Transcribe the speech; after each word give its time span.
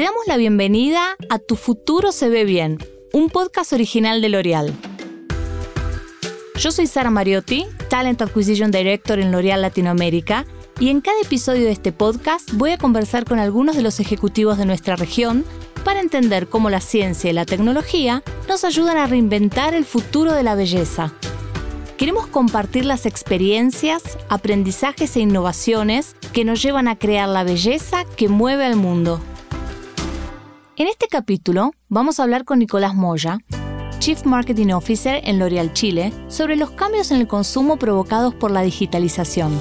Te 0.00 0.04
damos 0.04 0.26
la 0.26 0.38
bienvenida 0.38 1.14
a 1.28 1.38
Tu 1.38 1.56
futuro 1.56 2.10
se 2.10 2.30
ve 2.30 2.46
bien, 2.46 2.78
un 3.12 3.28
podcast 3.28 3.74
original 3.74 4.22
de 4.22 4.30
L'Oreal. 4.30 4.72
Yo 6.58 6.72
soy 6.72 6.86
Sara 6.86 7.10
Mariotti, 7.10 7.66
Talent 7.90 8.22
Acquisition 8.22 8.70
Director 8.70 9.18
en 9.18 9.30
L'Oreal 9.30 9.60
Latinoamérica, 9.60 10.46
y 10.78 10.88
en 10.88 11.02
cada 11.02 11.20
episodio 11.20 11.66
de 11.66 11.72
este 11.72 11.92
podcast 11.92 12.50
voy 12.54 12.70
a 12.70 12.78
conversar 12.78 13.26
con 13.26 13.40
algunos 13.40 13.76
de 13.76 13.82
los 13.82 14.00
ejecutivos 14.00 14.56
de 14.56 14.64
nuestra 14.64 14.96
región 14.96 15.44
para 15.84 16.00
entender 16.00 16.48
cómo 16.48 16.70
la 16.70 16.80
ciencia 16.80 17.28
y 17.28 17.34
la 17.34 17.44
tecnología 17.44 18.22
nos 18.48 18.64
ayudan 18.64 18.96
a 18.96 19.06
reinventar 19.06 19.74
el 19.74 19.84
futuro 19.84 20.32
de 20.32 20.44
la 20.44 20.54
belleza. 20.54 21.12
Queremos 21.98 22.26
compartir 22.26 22.86
las 22.86 23.04
experiencias, 23.04 24.02
aprendizajes 24.30 25.14
e 25.16 25.20
innovaciones 25.20 26.16
que 26.32 26.46
nos 26.46 26.62
llevan 26.62 26.88
a 26.88 26.98
crear 26.98 27.28
la 27.28 27.44
belleza 27.44 28.06
que 28.16 28.30
mueve 28.30 28.64
al 28.64 28.76
mundo. 28.76 29.20
En 30.80 30.86
este 30.86 31.08
capítulo 31.08 31.74
vamos 31.90 32.18
a 32.18 32.22
hablar 32.22 32.46
con 32.46 32.58
Nicolás 32.58 32.94
Moya, 32.94 33.40
Chief 33.98 34.24
Marketing 34.24 34.72
Officer 34.72 35.20
en 35.24 35.38
L'Oreal 35.38 35.74
Chile, 35.74 36.10
sobre 36.28 36.56
los 36.56 36.70
cambios 36.70 37.10
en 37.10 37.20
el 37.20 37.28
consumo 37.28 37.76
provocados 37.76 38.34
por 38.34 38.50
la 38.50 38.62
digitalización. 38.62 39.52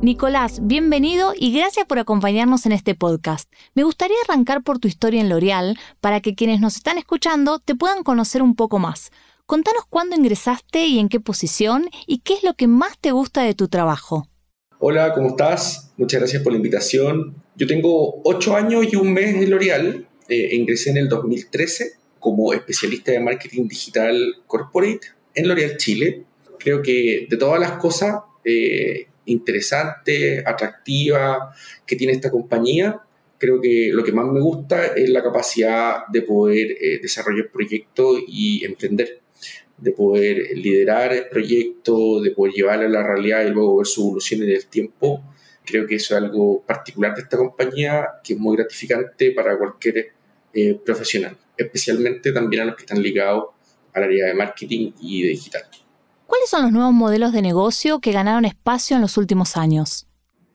Nicolás, 0.00 0.60
bienvenido 0.62 1.34
y 1.38 1.52
gracias 1.52 1.84
por 1.84 1.98
acompañarnos 1.98 2.64
en 2.64 2.72
este 2.72 2.94
podcast. 2.94 3.52
Me 3.74 3.82
gustaría 3.82 4.16
arrancar 4.26 4.62
por 4.62 4.78
tu 4.78 4.88
historia 4.88 5.20
en 5.20 5.28
L'Oreal 5.28 5.78
para 6.00 6.22
que 6.22 6.34
quienes 6.34 6.60
nos 6.60 6.76
están 6.76 6.96
escuchando 6.96 7.58
te 7.58 7.74
puedan 7.74 8.04
conocer 8.04 8.40
un 8.40 8.56
poco 8.56 8.78
más. 8.78 9.10
Contanos 9.44 9.84
cuándo 9.90 10.16
ingresaste 10.16 10.86
y 10.86 10.98
en 10.98 11.10
qué 11.10 11.20
posición 11.20 11.90
y 12.06 12.20
qué 12.20 12.32
es 12.32 12.42
lo 12.42 12.54
que 12.54 12.68
más 12.68 12.96
te 12.98 13.12
gusta 13.12 13.42
de 13.42 13.52
tu 13.52 13.68
trabajo. 13.68 14.28
Hola, 14.78 15.12
¿cómo 15.12 15.28
estás? 15.28 15.92
Muchas 15.98 16.20
gracias 16.20 16.42
por 16.42 16.54
la 16.54 16.56
invitación. 16.56 17.43
Yo 17.56 17.66
tengo 17.66 18.20
ocho 18.24 18.56
años 18.56 18.86
y 18.90 18.96
un 18.96 19.12
mes 19.12 19.34
en 19.34 19.48
L'Oreal. 19.48 20.08
Eh, 20.28 20.56
ingresé 20.56 20.90
en 20.90 20.96
el 20.96 21.08
2013 21.08 21.92
como 22.18 22.52
especialista 22.52 23.12
de 23.12 23.20
marketing 23.20 23.68
digital 23.68 24.36
corporate 24.46 25.08
en 25.34 25.46
L'Oreal 25.46 25.76
Chile. 25.76 26.24
Creo 26.58 26.82
que 26.82 27.26
de 27.28 27.36
todas 27.36 27.60
las 27.60 27.72
cosas 27.72 28.16
eh, 28.44 29.06
interesante, 29.26 30.42
atractiva 30.44 31.54
que 31.86 31.96
tiene 31.96 32.12
esta 32.12 32.30
compañía. 32.30 33.00
Creo 33.38 33.60
que 33.60 33.90
lo 33.92 34.02
que 34.02 34.12
más 34.12 34.26
me 34.26 34.40
gusta 34.40 34.86
es 34.86 35.08
la 35.10 35.22
capacidad 35.22 36.06
de 36.12 36.22
poder 36.22 36.72
eh, 36.72 36.98
desarrollar 37.00 37.50
proyectos 37.52 38.20
y 38.26 38.64
emprender, 38.64 39.20
de 39.78 39.92
poder 39.92 40.56
liderar 40.56 41.28
proyectos, 41.30 42.22
de 42.22 42.30
poder 42.30 42.54
llevarlo 42.54 42.86
a 42.86 42.88
la 42.88 43.06
realidad 43.06 43.46
y 43.46 43.50
luego 43.50 43.76
ver 43.76 43.86
su 43.86 44.02
evolución 44.02 44.42
en 44.42 44.50
el 44.50 44.66
tiempo. 44.66 45.22
Creo 45.64 45.86
que 45.86 45.96
eso 45.96 46.16
es 46.16 46.22
algo 46.22 46.62
particular 46.62 47.14
de 47.14 47.22
esta 47.22 47.36
compañía 47.36 48.06
que 48.22 48.34
es 48.34 48.38
muy 48.38 48.56
gratificante 48.56 49.30
para 49.32 49.56
cualquier 49.56 50.12
eh, 50.52 50.78
profesional, 50.84 51.36
especialmente 51.56 52.32
también 52.32 52.62
a 52.62 52.64
los 52.66 52.76
que 52.76 52.82
están 52.82 53.02
ligados 53.02 53.46
al 53.92 54.04
área 54.04 54.26
de 54.26 54.34
marketing 54.34 54.92
y 55.00 55.22
de 55.22 55.28
digital. 55.28 55.62
¿Cuáles 56.26 56.50
son 56.50 56.62
los 56.62 56.72
nuevos 56.72 56.92
modelos 56.92 57.32
de 57.32 57.42
negocio 57.42 58.00
que 58.00 58.12
ganaron 58.12 58.44
espacio 58.44 58.96
en 58.96 59.02
los 59.02 59.16
últimos 59.16 59.56
años? 59.56 60.06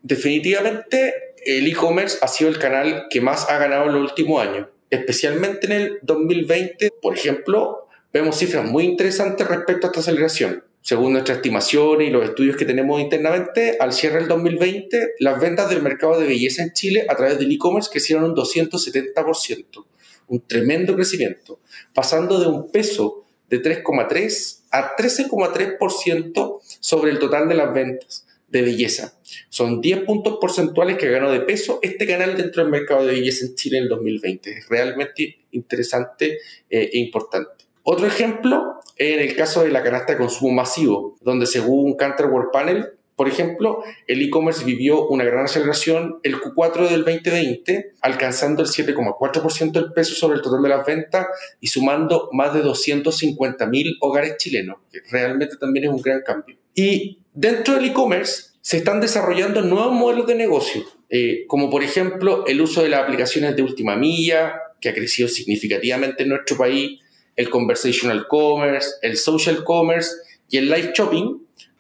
Definitivamente 0.02 1.14
el 1.46 1.68
e-commerce 1.68 2.18
ha 2.22 2.28
sido 2.28 2.50
el 2.50 2.60
canal 2.60 3.08
que 3.10 3.22
más 3.22 3.50
ha 3.50 3.58
ganado 3.58 3.86
en 3.86 3.94
los 3.94 4.12
últimos 4.12 4.42
años. 4.42 4.68
Especialmente 4.90 5.68
en 5.68 5.74
el 5.74 6.00
2020, 6.02 6.92
por 7.02 7.16
ejemplo, 7.16 7.88
vemos 8.12 8.38
cifras 8.38 8.70
muy 8.70 8.86
interesantes 8.86 9.48
respecto 9.48 9.88
a 9.88 9.90
esta 9.90 10.00
aceleración. 10.00 10.64
Según 10.90 11.14
nuestras 11.14 11.38
estimaciones 11.38 12.08
y 12.08 12.12
los 12.12 12.28
estudios 12.28 12.58
que 12.58 12.66
tenemos 12.66 13.00
internamente, 13.00 13.78
al 13.80 13.94
cierre 13.94 14.22
del 14.22 14.28
2020, 14.28 15.18
las 15.20 15.40
ventas 15.40 15.70
del 15.70 15.84
mercado 15.84 16.20
de 16.20 16.26
belleza 16.26 16.64
en 16.64 16.74
Chile 16.74 17.06
a 17.08 17.16
través 17.16 17.38
del 17.38 17.52
e-commerce 17.52 17.92
crecieron 17.92 18.24
un 18.24 18.36
270%, 18.36 19.86
un 20.30 20.48
tremendo 20.48 20.96
crecimiento, 20.96 21.60
pasando 21.94 22.40
de 22.40 22.48
un 22.48 22.72
peso 22.72 23.24
de 23.52 23.62
3,3 23.62 24.62
a 24.72 24.96
13,3% 24.96 26.60
sobre 26.80 27.12
el 27.12 27.20
total 27.20 27.48
de 27.48 27.54
las 27.54 27.72
ventas 27.72 28.26
de 28.48 28.64
belleza. 28.64 29.14
Son 29.50 29.82
10 29.82 30.06
puntos 30.06 30.40
porcentuales 30.42 30.98
que 30.98 31.12
ganó 31.12 31.32
de 31.32 31.42
peso 31.42 31.78
este 31.84 32.08
canal 32.08 32.36
dentro 32.36 32.64
del 32.64 32.72
mercado 32.72 33.06
de 33.06 33.14
belleza 33.14 33.46
en 33.46 33.54
Chile 33.54 33.78
en 33.78 33.84
el 33.84 33.90
2020. 33.90 34.58
Es 34.58 34.68
realmente 34.68 35.38
interesante 35.52 36.40
eh, 36.68 36.90
e 36.92 36.98
importante. 36.98 37.66
Otro 37.84 38.08
ejemplo 38.08 38.79
en 39.00 39.20
el 39.20 39.36
caso 39.36 39.64
de 39.64 39.72
la 39.72 39.82
canasta 39.82 40.14
de 40.14 40.20
consumo 40.20 40.54
masivo, 40.54 41.18
donde 41.22 41.46
según 41.48 41.96
Cantor 41.96 42.28
World 42.28 42.52
Panel, 42.52 42.86
por 43.16 43.28
ejemplo, 43.28 43.84
el 44.08 44.22
e-commerce 44.22 44.64
vivió 44.64 45.08
una 45.08 45.26
gran 45.26 45.44
aceleración 45.44 46.20
el 46.24 46.36
Q4 46.38 46.88
del 46.88 47.04
2020, 47.04 47.92
alcanzando 48.02 48.62
el 48.62 48.70
7,4% 48.70 49.72
del 49.72 49.92
peso 49.92 50.16
sobre 50.16 50.38
el 50.38 50.42
total 50.42 50.64
de 50.64 50.70
las 50.70 50.86
ventas 50.86 51.28
y 51.60 51.68
sumando 51.68 52.30
más 52.32 52.54
de 52.54 52.64
250.000 52.64 53.98
hogares 54.00 54.38
chilenos, 54.38 54.78
que 54.90 55.00
realmente 55.12 55.58
también 55.58 55.86
es 55.86 55.92
un 55.92 56.02
gran 56.02 56.22
cambio. 56.22 56.56
Y 56.74 57.20
dentro 57.34 57.76
del 57.76 57.86
e-commerce 57.86 58.52
se 58.62 58.78
están 58.78 59.02
desarrollando 59.02 59.62
nuevos 59.64 59.92
modelos 59.92 60.26
de 60.26 60.36
negocio, 60.36 60.84
eh, 61.10 61.44
como 61.48 61.70
por 61.70 61.84
ejemplo 61.84 62.46
el 62.48 62.62
uso 62.62 62.84
de 62.84 62.90
las 62.90 63.04
aplicaciones 63.04 63.54
de 63.54 63.64
última 63.64 63.98
milla, 63.98 64.54
que 64.80 64.88
ha 64.88 64.94
crecido 64.94 65.28
significativamente 65.28 66.24
en 66.24 66.30
nuestro 66.30 66.56
país, 66.56 67.02
el 67.40 67.50
conversational 67.50 68.28
commerce, 68.28 68.90
el 69.02 69.16
social 69.16 69.64
commerce 69.64 70.12
y 70.50 70.58
el 70.58 70.70
live 70.70 70.92
shopping, 70.94 71.38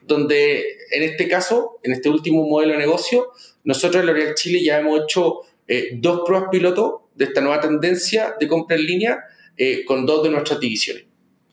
donde 0.07 0.63
en 0.89 1.03
este 1.03 1.27
caso, 1.27 1.79
en 1.83 1.91
este 1.91 2.07
último 2.07 2.47
modelo 2.47 2.71
de 2.71 2.79
negocio, 2.79 3.33
nosotros 3.65 4.01
en 4.01 4.07
L'Oréal 4.07 4.35
Chile 4.35 4.63
ya 4.63 4.79
hemos 4.79 5.01
hecho 5.01 5.41
eh, 5.67 5.89
dos 5.95 6.21
pruebas 6.25 6.47
piloto 6.49 7.09
de 7.13 7.25
esta 7.25 7.41
nueva 7.41 7.59
tendencia 7.59 8.35
de 8.39 8.47
compra 8.47 8.77
en 8.77 8.85
línea 8.85 9.19
eh, 9.57 9.83
con 9.83 10.05
dos 10.05 10.23
de 10.23 10.29
nuestras 10.29 10.61
divisiones. 10.61 11.03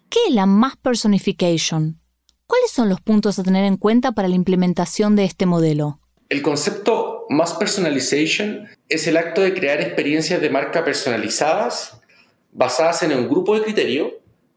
¿Qué 0.09 0.21
es 0.29 0.35
la 0.35 0.47
más 0.47 0.77
personification? 0.77 2.01
¿Cuáles 2.47 2.71
son 2.71 2.89
los 2.89 3.01
puntos 3.01 3.41
a 3.41 3.43
tener 3.43 3.65
en 3.65 3.77
cuenta 3.77 4.13
para 4.13 4.29
la 4.29 4.37
implementación 4.37 5.17
de 5.17 5.25
este 5.25 5.47
modelo? 5.47 5.99
El 6.29 6.43
concepto 6.43 7.27
más 7.29 7.55
personalization 7.55 8.69
es 8.89 9.09
el 9.09 9.17
acto 9.17 9.41
de 9.41 9.53
crear 9.53 9.81
experiencias 9.81 10.41
de 10.41 10.49
marca 10.49 10.85
personalizadas 10.85 12.01
basadas 12.57 13.03
en 13.03 13.13
un 13.13 13.29
grupo 13.29 13.55
de 13.55 13.63
criterios 13.63 14.13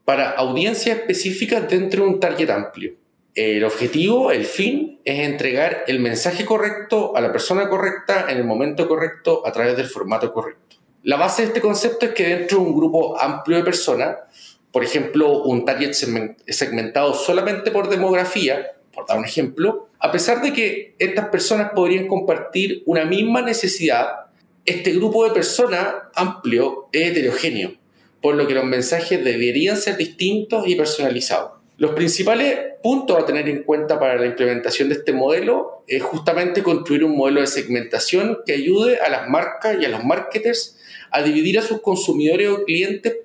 para 0.06 0.30
audiencias 0.30 0.98
específicas 0.98 1.68
dentro 1.68 2.02
de 2.02 2.10
un 2.10 2.18
target 2.18 2.48
amplio. 2.48 2.94
El 3.34 3.62
objetivo, 3.62 4.32
el 4.32 4.46
fin, 4.46 5.00
es 5.04 5.20
entregar 5.20 5.84
el 5.86 6.00
mensaje 6.00 6.46
correcto 6.46 7.14
a 7.14 7.20
la 7.20 7.30
persona 7.30 7.68
correcta 7.68 8.26
en 8.30 8.38
el 8.38 8.44
momento 8.44 8.88
correcto 8.88 9.46
a 9.46 9.52
través 9.52 9.76
del 9.76 9.86
formato 9.86 10.32
correcto. 10.32 10.76
La 11.02 11.16
base 11.16 11.42
de 11.42 11.48
este 11.48 11.60
concepto 11.60 12.06
es 12.06 12.12
que 12.12 12.36
dentro 12.36 12.58
de 12.58 12.64
un 12.64 12.74
grupo 12.74 13.20
amplio 13.20 13.58
de 13.58 13.64
personas, 13.64 14.16
por 14.72 14.82
ejemplo, 14.82 15.42
un 15.42 15.64
target 15.64 15.92
segmentado 15.92 17.12
solamente 17.12 17.70
por 17.70 17.88
demografía, 17.88 18.66
por 18.92 19.06
dar 19.06 19.18
un 19.18 19.26
ejemplo, 19.26 19.88
a 19.98 20.10
pesar 20.10 20.40
de 20.40 20.52
que 20.54 20.94
estas 20.98 21.28
personas 21.28 21.72
podrían 21.74 22.08
compartir 22.08 22.82
una 22.86 23.04
misma 23.04 23.42
necesidad, 23.42 24.08
este 24.64 24.92
grupo 24.92 25.24
de 25.24 25.32
personas 25.32 25.86
amplio 26.14 26.88
es 26.92 27.10
heterogéneo, 27.10 27.79
por 28.20 28.34
lo 28.34 28.46
que 28.46 28.54
los 28.54 28.64
mensajes 28.64 29.24
deberían 29.24 29.76
ser 29.76 29.96
distintos 29.96 30.66
y 30.66 30.74
personalizados. 30.74 31.52
Los 31.80 31.92
principales 31.92 32.58
puntos 32.82 33.18
a 33.18 33.24
tener 33.24 33.48
en 33.48 33.62
cuenta 33.62 33.98
para 33.98 34.16
la 34.16 34.26
implementación 34.26 34.90
de 34.90 34.96
este 34.96 35.14
modelo 35.14 35.82
es 35.86 36.02
justamente 36.02 36.62
construir 36.62 37.04
un 37.04 37.16
modelo 37.16 37.40
de 37.40 37.46
segmentación 37.46 38.40
que 38.44 38.52
ayude 38.52 38.98
a 38.98 39.08
las 39.08 39.28
marcas 39.30 39.78
y 39.80 39.86
a 39.86 39.88
los 39.88 40.04
marketers 40.04 40.78
a 41.10 41.22
dividir 41.22 41.58
a 41.58 41.62
sus 41.62 41.80
consumidores 41.80 42.50
o 42.50 42.64
clientes 42.64 43.16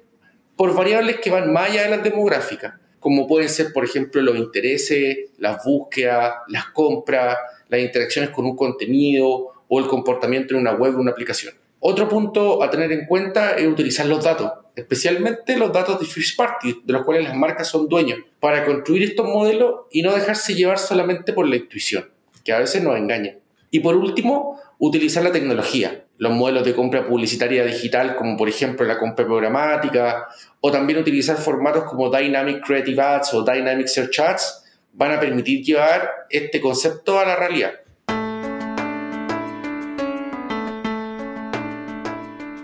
por 0.55 0.73
variables 0.73 1.17
que 1.19 1.29
van 1.29 1.51
más 1.51 1.69
allá 1.69 1.83
de 1.83 1.89
las 1.89 2.03
demográficas, 2.03 2.75
como 3.01 3.27
pueden 3.27 3.49
ser, 3.49 3.73
por 3.73 3.83
ejemplo, 3.83 4.21
los 4.21 4.37
intereses, 4.37 5.17
las 5.37 5.63
búsquedas, 5.65 6.35
las 6.47 6.67
compras, 6.67 7.37
las 7.67 7.81
interacciones 7.81 8.29
con 8.29 8.45
un 8.45 8.55
contenido 8.55 9.51
o 9.67 9.79
el 9.79 9.87
comportamiento 9.87 10.53
en 10.53 10.61
una 10.61 10.73
web 10.73 10.95
o 10.95 11.01
una 11.01 11.11
aplicación. 11.11 11.53
Otro 11.87 12.09
punto 12.09 12.63
a 12.63 12.71
tener 12.71 12.91
en 12.91 13.05
cuenta 13.05 13.51
es 13.51 13.67
utilizar 13.67 14.07
los 14.07 14.23
datos, 14.23 14.51
especialmente 14.75 15.55
los 15.55 15.71
datos 15.71 15.99
de 15.99 16.07
first 16.07 16.35
party, 16.35 16.81
de 16.83 16.93
los 16.93 17.05
cuales 17.05 17.25
las 17.25 17.35
marcas 17.35 17.67
son 17.67 17.87
dueños, 17.87 18.17
para 18.39 18.65
construir 18.65 19.03
estos 19.03 19.27
modelos 19.27 19.81
y 19.91 20.01
no 20.01 20.11
dejarse 20.11 20.55
llevar 20.55 20.79
solamente 20.79 21.31
por 21.31 21.47
la 21.47 21.57
intuición, 21.57 22.09
que 22.43 22.53
a 22.53 22.57
veces 22.57 22.81
nos 22.81 22.97
engaña. 22.97 23.35
Y 23.69 23.81
por 23.81 23.95
último, 23.95 24.59
utilizar 24.79 25.21
la 25.21 25.31
tecnología, 25.31 26.05
los 26.17 26.31
modelos 26.31 26.65
de 26.65 26.73
compra 26.73 27.05
publicitaria 27.05 27.63
digital, 27.63 28.15
como 28.15 28.35
por 28.35 28.49
ejemplo 28.49 28.83
la 28.87 28.97
compra 28.97 29.27
programática, 29.27 30.27
o 30.61 30.71
también 30.71 30.97
utilizar 30.97 31.37
formatos 31.37 31.83
como 31.83 32.09
Dynamic 32.09 32.65
Creative 32.65 32.99
Ads 32.99 33.35
o 33.35 33.43
Dynamic 33.43 33.85
Search 33.85 34.19
Ads, 34.21 34.63
van 34.93 35.11
a 35.11 35.19
permitir 35.19 35.63
llevar 35.63 36.09
este 36.31 36.59
concepto 36.59 37.19
a 37.19 37.25
la 37.25 37.35
realidad. 37.35 37.73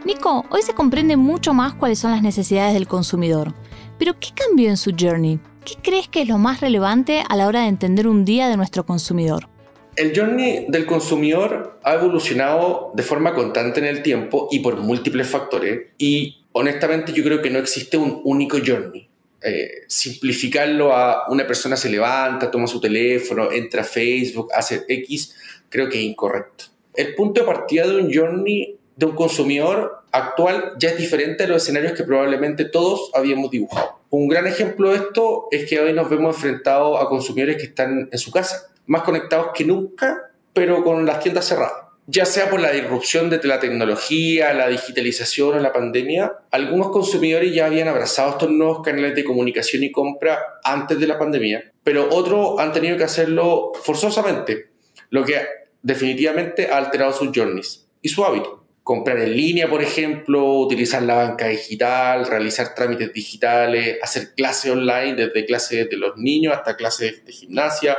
Nico, 0.04 0.46
hoy 0.50 0.64
se 0.64 0.74
comprende 0.74 1.16
mucho 1.16 1.54
más 1.54 1.76
cuáles 1.76 2.00
son 2.00 2.10
las 2.10 2.24
necesidades 2.24 2.74
del 2.74 2.88
consumidor. 2.88 3.54
Pero 4.00 4.16
¿qué 4.20 4.30
cambió 4.34 4.68
en 4.68 4.78
su 4.78 4.92
journey? 5.00 5.40
¿Qué 5.64 5.76
crees 5.80 6.08
que 6.08 6.24
es 6.24 6.28
lo 6.28 6.40
más 6.40 6.60
relevante 6.60 7.24
a 7.30 7.36
la 7.36 7.46
hora 7.46 7.62
de 7.62 7.68
entender 7.68 8.08
un 8.08 8.26
día 8.26 8.50
de 8.50 8.58
nuestro 8.58 8.84
consumidor? 8.84 9.48
El 9.96 10.18
journey 10.18 10.66
del 10.70 10.88
consumidor 10.88 11.80
ha 11.84 11.94
evolucionado 11.94 12.92
de 12.96 13.04
forma 13.04 13.36
constante 13.36 13.80
en 13.80 13.86
el 13.86 14.02
tiempo 14.02 14.48
y 14.50 14.60
por 14.60 14.78
múltiples 14.78 15.28
factores. 15.28 15.90
Y 16.00 16.46
honestamente 16.54 17.14
yo 17.14 17.24
creo 17.24 17.40
que 17.44 17.52
no 17.52 17.60
existe 17.60 17.98
un 17.98 18.22
único 18.24 18.58
journey. 18.58 19.08
Eh, 19.44 19.84
simplificarlo 19.88 20.96
a 20.96 21.26
una 21.30 21.46
persona 21.46 21.76
se 21.76 21.92
levanta, 21.92 22.50
toma 22.50 22.66
su 22.66 22.82
teléfono, 22.82 23.52
entra 23.52 23.82
a 23.82 23.86
Facebook, 23.86 24.50
hace 24.52 24.84
X, 24.88 25.36
creo 25.70 25.88
que 25.90 26.00
es 26.00 26.06
incorrecto. 26.06 26.66
El 26.96 27.14
punto 27.14 27.42
de 27.42 27.48
partida 27.48 27.88
de 27.88 27.98
un 27.98 28.12
journey 28.12 28.78
de 28.96 29.06
un 29.06 29.16
consumidor 29.16 30.04
actual 30.12 30.74
ya 30.78 30.90
es 30.90 30.98
diferente 30.98 31.44
a 31.44 31.48
los 31.48 31.64
escenarios 31.64 31.94
que 31.94 32.04
probablemente 32.04 32.66
todos 32.66 33.12
habíamos 33.14 33.50
dibujado. 33.52 34.00
Un 34.10 34.28
gran 34.28 34.46
ejemplo 34.46 34.90
de 34.90 34.98
esto 34.98 35.48
es 35.52 35.70
que 35.70 35.80
hoy 35.80 35.94
nos 35.94 36.10
vemos 36.10 36.36
enfrentados 36.36 37.02
a 37.02 37.06
consumidores 37.06 37.58
que 37.58 37.64
están 37.64 38.10
en 38.12 38.20
su 38.20 38.32
casa, 38.32 38.68
más 38.86 39.04
conectados 39.04 39.48
que 39.54 39.64
nunca, 39.64 40.32
pero 40.54 40.84
con 40.84 41.06
las 41.06 41.22
tiendas 41.22 41.46
cerradas. 41.48 41.86
Ya 42.08 42.26
sea 42.26 42.50
por 42.50 42.60
la 42.60 42.72
disrupción 42.72 43.30
de 43.30 43.40
la 43.44 43.60
tecnología, 43.60 44.54
la 44.54 44.68
digitalización 44.68 45.58
o 45.58 45.62
la 45.62 45.72
pandemia, 45.72 46.34
algunos 46.52 46.90
consumidores 46.90 47.54
ya 47.54 47.68
habían 47.68 47.88
abrazado 47.88 48.32
estos 48.32 48.50
nuevos 48.50 48.82
canales 48.82 49.16
de 49.16 49.24
comunicación 49.24 49.84
y 49.84 49.92
compra 49.92 50.40
antes 50.64 51.00
de 51.00 51.08
la 51.08 51.18
pandemia, 51.18 51.72
pero 51.84 52.10
otros 52.12 52.60
han 52.60 52.74
tenido 52.74 52.98
que 52.98 53.06
hacerlo 53.06 53.72
forzosamente, 53.82 54.72
lo 55.10 55.24
que 55.24 55.42
definitivamente 55.84 56.70
ha 56.70 56.78
alterado 56.78 57.14
sus 57.14 57.30
journeys 57.34 57.88
y 58.02 58.10
su 58.10 58.26
hábito 58.26 58.61
comprar 58.84 59.20
en 59.20 59.36
línea, 59.36 59.70
por 59.70 59.82
ejemplo, 59.82 60.54
utilizar 60.60 61.04
la 61.04 61.14
banca 61.16 61.48
digital, 61.48 62.26
realizar 62.26 62.74
trámites 62.74 63.14
digitales, 63.14 64.00
hacer 64.02 64.34
clases 64.36 64.72
online, 64.72 65.16
desde 65.16 65.46
clases 65.46 65.90
de 65.90 65.98
los 65.98 66.18
niños 66.18 66.54
hasta 66.56 66.76
clases 66.76 67.24
de 67.24 67.32
gimnasia, 67.32 67.98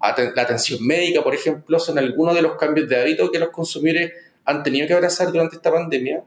la 0.00 0.42
atención 0.42 0.84
médica, 0.84 1.22
por 1.22 1.34
ejemplo, 1.34 1.78
son 1.78 1.98
algunos 1.98 2.34
de 2.34 2.42
los 2.42 2.56
cambios 2.56 2.88
de 2.88 2.96
hábito 2.96 3.30
que 3.30 3.38
los 3.38 3.50
consumidores 3.50 4.12
han 4.44 4.62
tenido 4.62 4.86
que 4.86 4.94
abrazar 4.94 5.30
durante 5.32 5.56
esta 5.56 5.72
pandemia. 5.72 6.22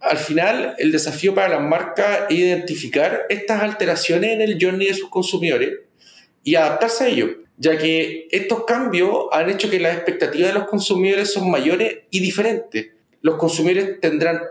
Al 0.00 0.18
final, 0.18 0.74
el 0.78 0.92
desafío 0.92 1.34
para 1.34 1.48
las 1.48 1.62
marcas 1.62 2.22
es 2.28 2.36
identificar 2.36 3.22
estas 3.28 3.62
alteraciones 3.62 4.32
en 4.32 4.42
el 4.42 4.58
journey 4.60 4.88
de 4.88 4.94
sus 4.94 5.08
consumidores 5.08 5.70
y 6.42 6.56
adaptarse 6.56 7.04
a 7.04 7.08
ello, 7.08 7.28
ya 7.56 7.78
que 7.78 8.28
estos 8.30 8.64
cambios 8.64 9.26
han 9.32 9.48
hecho 9.48 9.70
que 9.70 9.80
las 9.80 9.94
expectativas 9.94 10.48
de 10.48 10.58
los 10.58 10.68
consumidores 10.68 11.32
son 11.32 11.50
mayores 11.50 12.00
y 12.10 12.20
diferentes 12.20 12.93
los 13.24 13.36
consumidores 13.36 14.00
tendrán 14.00 14.42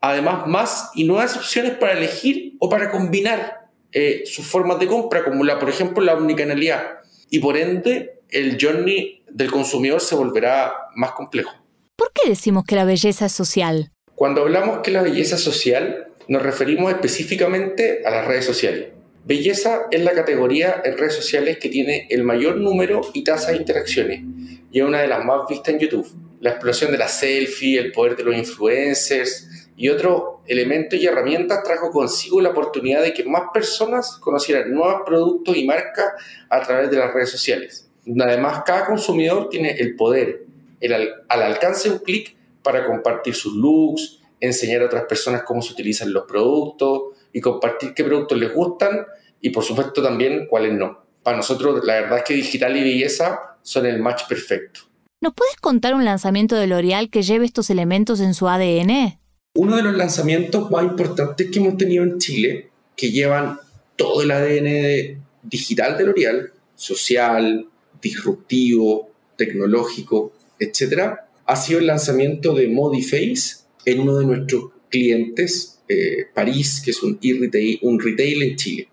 además 0.00 0.46
más 0.46 0.90
y 0.94 1.02
nuevas 1.02 1.36
opciones 1.36 1.72
para 1.72 1.94
elegir 1.94 2.54
o 2.60 2.70
para 2.70 2.88
combinar 2.92 3.66
eh, 3.90 4.22
sus 4.24 4.46
formas 4.46 4.78
de 4.78 4.86
compra, 4.86 5.24
como 5.24 5.42
la, 5.42 5.58
por 5.58 5.68
ejemplo 5.68 6.00
la 6.00 6.14
omnicanalidad. 6.14 7.00
Y 7.28 7.40
por 7.40 7.56
ende, 7.56 8.20
el 8.28 8.56
journey 8.60 9.24
del 9.28 9.50
consumidor 9.50 10.00
se 10.00 10.14
volverá 10.14 10.72
más 10.94 11.10
complejo. 11.10 11.50
¿Por 11.96 12.12
qué 12.12 12.28
decimos 12.28 12.62
que 12.64 12.76
la 12.76 12.84
belleza 12.84 13.26
es 13.26 13.32
social? 13.32 13.90
Cuando 14.14 14.42
hablamos 14.42 14.78
que 14.78 14.92
la 14.92 15.02
belleza 15.02 15.34
es 15.34 15.42
social, 15.42 16.12
nos 16.28 16.40
referimos 16.40 16.92
específicamente 16.92 18.02
a 18.06 18.10
las 18.10 18.28
redes 18.28 18.44
sociales. 18.44 18.90
Belleza 19.24 19.88
es 19.90 20.04
la 20.04 20.12
categoría 20.12 20.80
en 20.84 20.96
redes 20.96 21.14
sociales 21.14 21.58
que 21.58 21.68
tiene 21.68 22.06
el 22.10 22.22
mayor 22.22 22.58
número 22.58 23.00
y 23.12 23.24
tasa 23.24 23.50
de 23.50 23.56
interacciones 23.56 24.22
y 24.70 24.78
es 24.78 24.84
una 24.84 25.00
de 25.00 25.08
las 25.08 25.24
más 25.24 25.48
vistas 25.48 25.74
en 25.74 25.80
YouTube 25.80 26.29
la 26.40 26.50
explosión 26.50 26.90
de 26.90 26.98
la 26.98 27.08
selfie, 27.08 27.78
el 27.78 27.92
poder 27.92 28.16
de 28.16 28.24
los 28.24 28.34
influencers 28.34 29.68
y 29.76 29.88
otros 29.88 30.40
elementos 30.46 30.98
y 30.98 31.06
herramientas 31.06 31.62
trajo 31.62 31.90
consigo 31.90 32.40
la 32.40 32.50
oportunidad 32.50 33.02
de 33.02 33.14
que 33.14 33.24
más 33.24 33.44
personas 33.52 34.16
conocieran 34.18 34.72
nuevos 34.72 35.02
productos 35.06 35.56
y 35.56 35.64
marcas 35.64 36.12
a 36.48 36.60
través 36.62 36.90
de 36.90 36.96
las 36.96 37.12
redes 37.12 37.30
sociales. 37.30 37.88
Además, 38.20 38.62
cada 38.64 38.86
consumidor 38.86 39.48
tiene 39.48 39.72
el 39.72 39.94
poder, 39.96 40.44
el, 40.80 40.92
al 41.28 41.42
alcance 41.42 41.88
de 41.88 41.94
un 41.96 42.00
clic, 42.00 42.36
para 42.62 42.86
compartir 42.86 43.34
sus 43.34 43.54
looks, 43.54 44.20
enseñar 44.40 44.82
a 44.82 44.86
otras 44.86 45.04
personas 45.04 45.42
cómo 45.44 45.62
se 45.62 45.72
utilizan 45.72 46.12
los 46.12 46.24
productos 46.24 47.16
y 47.32 47.40
compartir 47.40 47.94
qué 47.94 48.04
productos 48.04 48.38
les 48.38 48.52
gustan 48.52 49.06
y 49.40 49.50
por 49.50 49.64
supuesto 49.64 50.02
también 50.02 50.46
cuáles 50.46 50.72
no. 50.72 51.04
Para 51.22 51.36
nosotros 51.36 51.84
la 51.84 52.00
verdad 52.00 52.18
es 52.18 52.24
que 52.24 52.34
digital 52.34 52.76
y 52.76 52.82
belleza 52.82 53.56
son 53.62 53.86
el 53.86 53.98
match 54.00 54.26
perfecto. 54.28 54.89
¿Nos 55.22 55.34
puedes 55.34 55.56
contar 55.56 55.94
un 55.94 56.06
lanzamiento 56.06 56.56
de 56.56 56.66
L'Oreal 56.66 57.10
que 57.10 57.22
lleve 57.22 57.44
estos 57.44 57.68
elementos 57.68 58.20
en 58.20 58.32
su 58.32 58.48
ADN? 58.48 59.18
Uno 59.54 59.76
de 59.76 59.82
los 59.82 59.94
lanzamientos 59.94 60.70
más 60.70 60.82
importantes 60.82 61.50
que 61.50 61.58
hemos 61.58 61.76
tenido 61.76 62.04
en 62.04 62.16
Chile, 62.18 62.70
que 62.96 63.10
llevan 63.10 63.58
todo 63.96 64.22
el 64.22 64.30
ADN 64.30 65.22
digital 65.42 65.98
de 65.98 66.04
L'Oreal, 66.04 66.52
social, 66.74 67.66
disruptivo, 68.00 69.10
tecnológico, 69.36 70.32
etc., 70.58 71.16
ha 71.44 71.56
sido 71.56 71.80
el 71.80 71.88
lanzamiento 71.88 72.54
de 72.54 72.68
Modiface 72.68 73.64
en 73.84 74.00
uno 74.00 74.16
de 74.16 74.24
nuestros 74.24 74.70
clientes, 74.88 75.82
eh, 75.86 76.28
París, 76.32 76.80
que 76.82 76.92
es 76.92 77.02
un, 77.02 77.18
e 77.20 77.78
un 77.82 78.00
retail 78.00 78.42
en 78.42 78.56
Chile. 78.56 78.88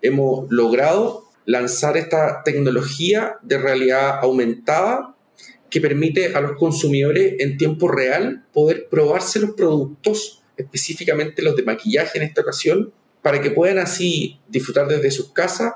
Hemos 0.00 0.50
logrado 0.50 1.24
lanzar 1.44 1.98
esta 1.98 2.42
tecnología 2.44 3.36
de 3.42 3.58
realidad 3.58 4.20
aumentada 4.22 5.15
que 5.70 5.80
permite 5.80 6.34
a 6.34 6.40
los 6.40 6.56
consumidores 6.56 7.34
en 7.38 7.58
tiempo 7.58 7.88
real 7.88 8.44
poder 8.52 8.88
probarse 8.88 9.40
los 9.40 9.50
productos, 9.52 10.42
específicamente 10.56 11.42
los 11.42 11.56
de 11.56 11.64
maquillaje 11.64 12.18
en 12.18 12.24
esta 12.24 12.42
ocasión, 12.42 12.92
para 13.22 13.40
que 13.40 13.50
puedan 13.50 13.78
así 13.78 14.38
disfrutar 14.48 14.86
desde 14.86 15.10
sus 15.10 15.32
casas 15.32 15.72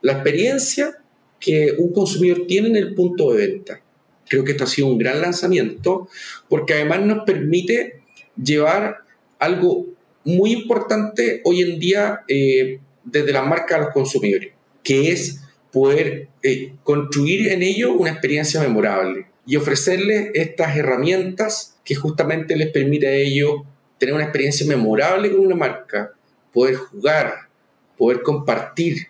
la 0.00 0.12
experiencia 0.12 1.02
que 1.38 1.74
un 1.78 1.92
consumidor 1.92 2.46
tiene 2.46 2.68
en 2.68 2.76
el 2.76 2.94
punto 2.94 3.32
de 3.32 3.46
venta. 3.46 3.82
Creo 4.28 4.44
que 4.44 4.52
esto 4.52 4.64
ha 4.64 4.68
sido 4.68 4.88
un 4.88 4.98
gran 4.98 5.20
lanzamiento 5.20 6.08
porque 6.48 6.74
además 6.74 7.00
nos 7.02 7.24
permite 7.24 8.02
llevar 8.42 8.98
algo 9.38 9.86
muy 10.24 10.52
importante 10.52 11.40
hoy 11.44 11.62
en 11.62 11.78
día 11.78 12.20
eh, 12.28 12.80
desde 13.04 13.32
la 13.32 13.42
marca 13.42 13.76
a 13.76 13.80
los 13.80 13.90
consumidores, 13.90 14.52
que 14.82 15.12
es 15.12 15.40
poder 15.72 16.28
eh, 16.42 16.72
construir 16.82 17.48
en 17.48 17.62
ello 17.62 17.92
una 17.92 18.10
experiencia 18.10 18.60
memorable 18.60 19.26
y 19.46 19.56
ofrecerles 19.56 20.30
estas 20.34 20.76
herramientas 20.76 21.78
que 21.84 21.94
justamente 21.94 22.56
les 22.56 22.70
permite 22.70 23.08
a 23.08 23.14
ellos 23.14 23.62
tener 23.98 24.14
una 24.14 24.24
experiencia 24.24 24.66
memorable 24.66 25.30
con 25.30 25.40
una 25.40 25.56
marca, 25.56 26.12
poder 26.52 26.76
jugar, 26.76 27.48
poder 27.96 28.22
compartir, 28.22 29.08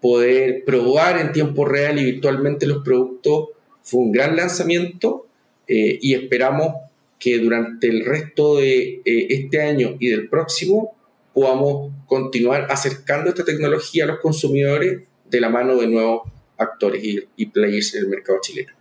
poder 0.00 0.64
probar 0.64 1.20
en 1.20 1.32
tiempo 1.32 1.64
real 1.64 1.98
y 1.98 2.04
virtualmente 2.04 2.66
los 2.66 2.82
productos. 2.84 3.48
Fue 3.82 4.00
un 4.00 4.12
gran 4.12 4.36
lanzamiento 4.36 5.26
eh, 5.66 5.98
y 6.00 6.14
esperamos 6.14 6.74
que 7.18 7.38
durante 7.38 7.88
el 7.88 8.04
resto 8.04 8.58
de 8.58 9.00
eh, 9.04 9.26
este 9.30 9.60
año 9.62 9.96
y 9.98 10.08
del 10.08 10.28
próximo 10.28 10.96
podamos 11.34 11.92
continuar 12.06 12.66
acercando 12.70 13.30
esta 13.30 13.44
tecnología 13.44 14.04
a 14.04 14.08
los 14.08 14.20
consumidores 14.20 15.02
de 15.30 15.40
la 15.40 15.48
mano 15.48 15.76
de 15.76 15.86
nuevos 15.86 16.22
actores 16.58 17.02
y, 17.02 17.46
players 17.46 17.94
en 17.94 18.02
el 18.02 18.08
mercado 18.08 18.38
chileno. 18.42 18.72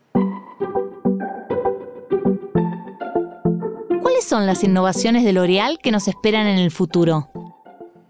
¿Cuáles 4.02 4.24
son 4.26 4.46
las 4.46 4.64
innovaciones 4.64 5.24
de 5.24 5.34
L'Oreal 5.34 5.80
que 5.82 5.92
nos 5.92 6.08
esperan 6.08 6.48
en 6.48 6.60
el 6.60 6.72
futuro? 6.72 7.30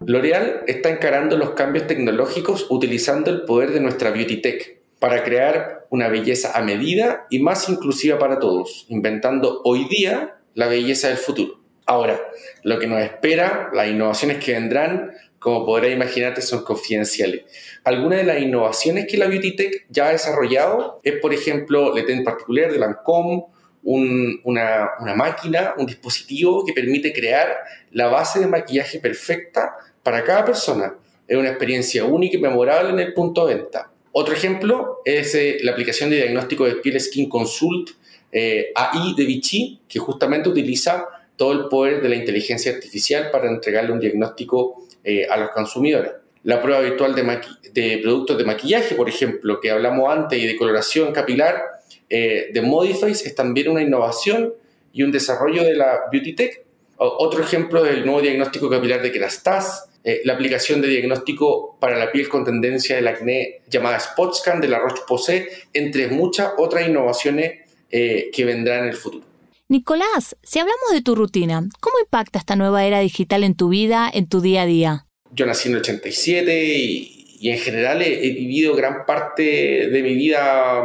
L'Oreal 0.06 0.62
está 0.66 0.88
encarando 0.88 1.36
los 1.36 1.50
cambios 1.50 1.86
tecnológicos 1.86 2.66
utilizando 2.70 3.30
el 3.30 3.42
poder 3.42 3.70
de 3.70 3.80
nuestra 3.80 4.10
Beauty 4.10 4.40
Tech 4.40 4.80
para 4.98 5.22
crear 5.22 5.86
una 5.90 6.08
belleza 6.08 6.56
a 6.56 6.62
medida 6.62 7.26
y 7.30 7.40
más 7.40 7.68
inclusiva 7.68 8.18
para 8.18 8.38
todos, 8.38 8.86
inventando 8.88 9.60
hoy 9.64 9.86
día 9.88 10.36
la 10.54 10.66
belleza 10.66 11.08
del 11.08 11.16
futuro. 11.16 11.60
Ahora, 11.86 12.20
lo 12.62 12.78
que 12.78 12.86
nos 12.86 13.00
espera, 13.00 13.70
las 13.72 13.88
innovaciones 13.88 14.42
que 14.42 14.52
vendrán, 14.52 15.12
como 15.40 15.64
podrás 15.64 15.90
imaginarte, 15.90 16.42
son 16.42 16.62
confidenciales. 16.62 17.44
Algunas 17.82 18.18
de 18.20 18.24
las 18.24 18.40
innovaciones 18.40 19.06
que 19.10 19.16
la 19.16 19.26
Beauty 19.26 19.56
Tech 19.56 19.86
ya 19.88 20.08
ha 20.08 20.12
desarrollado 20.12 21.00
es, 21.02 21.14
por 21.14 21.34
ejemplo, 21.34 21.96
en 21.96 22.22
particular 22.22 22.70
de 22.70 22.78
Lancôme, 22.78 23.46
una, 23.82 24.90
una 25.00 25.14
máquina, 25.14 25.74
un 25.78 25.86
dispositivo 25.86 26.64
que 26.66 26.74
permite 26.74 27.14
crear 27.14 27.48
la 27.90 28.08
base 28.08 28.38
de 28.38 28.46
maquillaje 28.46 29.00
perfecta 29.00 29.74
para 30.02 30.22
cada 30.22 30.44
persona. 30.44 30.94
Es 31.26 31.38
una 31.38 31.48
experiencia 31.48 32.04
única 32.04 32.36
y 32.36 32.40
memorable 32.40 32.90
en 32.90 33.00
el 33.00 33.14
punto 33.14 33.46
de 33.46 33.54
venta. 33.54 33.90
Otro 34.12 34.34
ejemplo 34.34 34.98
es 35.06 35.34
eh, 35.34 35.58
la 35.62 35.72
aplicación 35.72 36.10
de 36.10 36.16
diagnóstico 36.16 36.66
de 36.66 36.76
piel 36.76 37.00
Skin 37.00 37.30
Consult 37.30 37.90
eh, 38.30 38.72
AI 38.74 39.14
de 39.16 39.24
Vichy, 39.24 39.80
que 39.88 39.98
justamente 39.98 40.50
utiliza 40.50 41.06
todo 41.36 41.52
el 41.52 41.68
poder 41.68 42.02
de 42.02 42.10
la 42.10 42.16
inteligencia 42.16 42.72
artificial 42.72 43.30
para 43.30 43.48
entregarle 43.48 43.92
un 43.92 44.00
diagnóstico 44.00 44.86
eh, 45.04 45.26
a 45.28 45.36
los 45.36 45.50
consumidores. 45.50 46.12
La 46.42 46.62
prueba 46.62 46.80
virtual 46.80 47.14
de, 47.14 47.40
de, 47.72 47.98
productos 47.98 48.38
de 48.38 48.44
maquillaje, 48.44 48.94
por 48.94 49.08
ejemplo, 49.08 49.60
que 49.60 49.70
hablamos 49.70 50.10
antes, 50.10 50.38
y 50.38 50.46
de 50.46 50.56
coloración 50.56 51.12
capilar 51.12 51.62
eh, 52.08 52.48
de 52.52 52.62
Modiface, 52.62 53.26
es 53.26 53.34
también 53.34 53.68
una 53.68 53.82
innovación 53.82 54.54
y 54.92 55.02
un 55.02 55.12
desarrollo 55.12 55.62
de 55.64 55.74
la 55.74 56.00
Beauty 56.10 56.34
Tech. 56.34 56.64
Otro 56.96 57.42
ejemplo 57.42 57.84
es 57.84 57.92
el 57.92 58.04
nuevo 58.04 58.20
diagnóstico 58.20 58.68
capilar 58.68 59.00
de 59.00 59.10
Kerastase, 59.12 59.90
eh, 60.02 60.22
la 60.24 60.32
aplicación 60.32 60.80
de 60.80 60.88
diagnóstico 60.88 61.76
para 61.78 61.98
la 61.98 62.10
piel 62.10 62.28
con 62.28 62.44
tendencia 62.44 62.96
del 62.96 63.08
acné 63.08 63.60
llamada 63.68 64.00
SpotScan 64.00 64.60
de 64.60 64.68
la 64.68 64.78
Roche-Posay, 64.78 65.46
entre 65.74 66.08
muchas 66.08 66.52
otras 66.56 66.88
innovaciones 66.88 67.60
eh, 67.90 68.30
que 68.32 68.44
vendrán 68.46 68.84
en 68.84 68.88
el 68.90 68.96
futuro. 68.96 69.29
Nicolás, 69.70 70.36
si 70.42 70.58
hablamos 70.58 70.90
de 70.92 71.00
tu 71.00 71.14
rutina, 71.14 71.62
¿cómo 71.78 72.00
impacta 72.00 72.40
esta 72.40 72.56
nueva 72.56 72.84
era 72.84 72.98
digital 72.98 73.44
en 73.44 73.54
tu 73.54 73.68
vida, 73.68 74.10
en 74.12 74.28
tu 74.28 74.40
día 74.40 74.62
a 74.62 74.66
día? 74.66 75.06
Yo 75.30 75.46
nací 75.46 75.68
en 75.68 75.76
el 75.76 75.80
87 75.82 76.74
y, 76.74 77.36
y 77.38 77.50
en 77.50 77.58
general 77.58 78.02
he, 78.02 78.18
vivido 78.32 78.74
gran 78.74 79.06
parte 79.06 79.88
de 79.88 80.02
mi 80.02 80.14
vida 80.14 80.82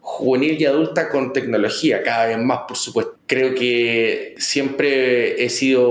juvenil 0.00 0.60
y 0.60 0.66
adulta 0.66 1.08
con 1.08 1.32
tecnología, 1.32 2.02
cada 2.02 2.26
vez 2.26 2.36
más, 2.36 2.60
por 2.68 2.76
supuesto. 2.76 3.16
Creo 3.26 3.54
que 3.54 4.34
siempre 4.36 5.42
he 5.42 5.48
sido 5.48 5.88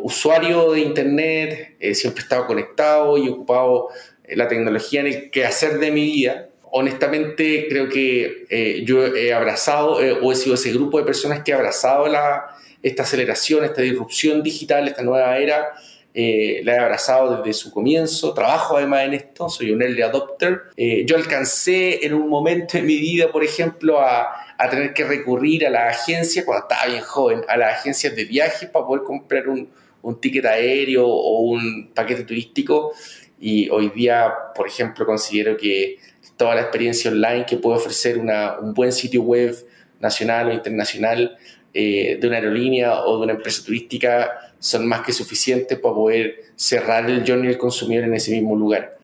usuario 0.00 0.72
de 0.72 0.80
Internet, 0.80 1.76
siempre 1.94 2.22
he 2.22 2.24
estado 2.24 2.48
conectado 2.48 3.16
y 3.18 3.28
ocupado 3.28 3.90
la 4.28 4.48
tecnología 4.48 5.02
en 5.02 5.06
el 5.06 5.30
quehacer 5.30 5.78
de 5.78 5.92
mi 5.92 6.02
vida. 6.02 6.47
Honestamente, 6.70 7.66
creo 7.68 7.88
que 7.88 8.46
eh, 8.50 8.82
yo 8.84 9.06
he 9.06 9.32
abrazado 9.32 10.02
eh, 10.02 10.12
o 10.20 10.32
he 10.32 10.34
sido 10.34 10.54
ese 10.54 10.72
grupo 10.72 10.98
de 10.98 11.04
personas 11.04 11.42
que 11.42 11.52
ha 11.52 11.56
abrazado 11.56 12.06
la, 12.08 12.46
esta 12.82 13.02
aceleración, 13.02 13.64
esta 13.64 13.82
disrupción 13.82 14.42
digital, 14.42 14.86
esta 14.86 15.02
nueva 15.02 15.36
era 15.38 15.74
eh, 16.20 16.62
la 16.64 16.74
he 16.74 16.78
abrazado 16.78 17.36
desde 17.36 17.52
su 17.52 17.70
comienzo, 17.70 18.34
trabajo 18.34 18.76
además 18.76 19.04
en 19.04 19.14
esto, 19.14 19.48
soy 19.48 19.70
un 19.70 19.82
early 19.82 20.02
adopter. 20.02 20.62
Eh, 20.76 21.04
yo 21.06 21.16
alcancé 21.16 22.04
en 22.04 22.14
un 22.14 22.28
momento 22.28 22.76
en 22.76 22.86
mi 22.86 22.96
vida, 22.98 23.30
por 23.30 23.44
ejemplo, 23.44 24.00
a, 24.00 24.34
a, 24.58 24.68
tener 24.68 24.94
que 24.94 25.04
recurrir 25.04 25.64
a 25.64 25.70
la 25.70 25.88
agencia, 25.88 26.44
cuando 26.44 26.66
estaba 26.66 26.90
bien 26.90 27.02
joven, 27.02 27.42
a 27.46 27.56
las 27.56 27.78
agencias 27.78 28.16
de 28.16 28.24
viajes 28.24 28.68
para 28.68 28.84
poder 28.84 29.04
comprar 29.04 29.48
un, 29.48 29.70
un 30.02 30.20
ticket 30.20 30.44
aéreo 30.44 31.06
o 31.06 31.40
un 31.40 31.90
paquete 31.94 32.24
turístico. 32.24 32.92
Y 33.40 33.68
hoy 33.70 33.90
día, 33.90 34.32
por 34.54 34.66
ejemplo, 34.66 35.06
considero 35.06 35.56
que 35.56 35.98
toda 36.36 36.54
la 36.54 36.62
experiencia 36.62 37.10
online 37.10 37.44
que 37.46 37.56
puede 37.56 37.78
ofrecer 37.78 38.18
una, 38.18 38.58
un 38.58 38.74
buen 38.74 38.92
sitio 38.92 39.22
web 39.22 39.54
nacional 40.00 40.48
o 40.48 40.52
internacional 40.52 41.36
eh, 41.74 42.18
de 42.20 42.26
una 42.26 42.36
aerolínea 42.36 43.04
o 43.04 43.18
de 43.18 43.24
una 43.24 43.32
empresa 43.34 43.64
turística 43.64 44.30
son 44.58 44.86
más 44.86 45.02
que 45.02 45.12
suficientes 45.12 45.78
para 45.78 45.94
poder 45.94 46.36
cerrar 46.56 47.08
el 47.10 47.24
journey 47.26 47.48
del 47.48 47.58
consumidor 47.58 48.04
en 48.04 48.14
ese 48.14 48.32
mismo 48.32 48.56
lugar. 48.56 48.96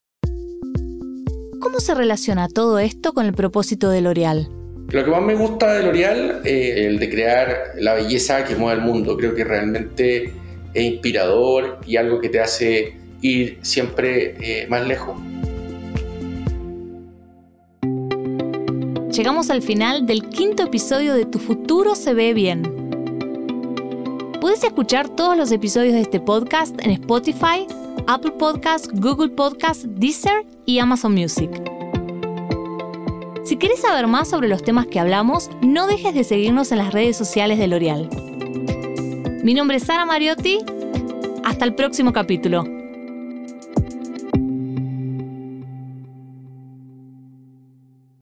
¿Cómo 1.59 1.79
se 1.79 1.93
relaciona 1.93 2.47
todo 2.47 2.79
esto 2.79 3.13
con 3.13 3.25
el 3.25 3.33
propósito 3.33 3.89
de 3.89 4.01
L'Oreal? 4.01 4.49
Lo 4.89 5.03
que 5.03 5.11
más 5.11 5.21
me 5.21 5.35
gusta 5.35 5.73
de 5.73 5.83
L'Oreal 5.83 6.41
es 6.43 6.77
el 6.77 6.99
de 6.99 7.09
crear 7.09 7.71
la 7.79 7.93
belleza 7.95 8.45
que 8.45 8.55
mueve 8.55 8.79
el 8.79 8.85
mundo. 8.85 9.17
Creo 9.17 9.33
que 9.33 9.43
realmente 9.43 10.33
es 10.75 10.83
inspirador 10.83 11.79
y 11.87 11.97
algo 11.97 12.21
que 12.21 12.29
te 12.29 12.39
hace 12.39 12.93
ir 13.21 13.57
siempre 13.63 14.35
eh, 14.39 14.67
más 14.67 14.87
lejos. 14.87 15.17
Llegamos 19.11 19.49
al 19.49 19.63
final 19.63 20.05
del 20.05 20.29
quinto 20.29 20.63
episodio 20.63 21.15
de 21.15 21.25
Tu 21.25 21.39
futuro 21.39 21.95
se 21.95 22.13
ve 22.13 22.33
bien 22.33 22.75
Puedes 24.45 24.63
escuchar 24.63 25.09
todos 25.09 25.35
los 25.35 25.51
episodios 25.51 25.93
de 25.93 26.01
este 26.01 26.19
podcast 26.19 26.79
en 26.83 26.91
Spotify, 26.91 27.65
Apple 28.05 28.33
Podcasts, 28.37 28.87
Google 28.93 29.29
Podcasts, 29.29 29.87
Deezer 29.89 30.45
y 30.67 30.77
Amazon 30.77 31.15
Music. 31.15 31.49
Si 33.43 33.57
quieres 33.57 33.79
saber 33.79 34.05
más 34.05 34.29
sobre 34.29 34.47
los 34.47 34.61
temas 34.61 34.85
que 34.85 34.99
hablamos, 34.99 35.49
no 35.63 35.87
dejes 35.87 36.13
de 36.13 36.23
seguirnos 36.23 36.71
en 36.71 36.77
las 36.77 36.93
redes 36.93 37.17
sociales 37.17 37.57
de 37.57 37.67
L'Oreal. 37.67 38.07
Mi 39.45 39.53
nombre 39.53 39.77
es 39.77 39.83
Sara 39.83 40.07
Mariotti. 40.07 40.57
Hasta 41.43 41.65
el 41.65 41.75
próximo 41.75 42.11
capítulo. 42.11 42.74